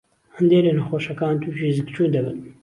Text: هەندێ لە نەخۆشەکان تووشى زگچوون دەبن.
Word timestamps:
هەندێ 0.37 0.59
لە 0.65 0.71
نەخۆشەکان 0.77 1.35
تووشى 1.43 1.75
زگچوون 1.77 2.09
دەبن. 2.15 2.37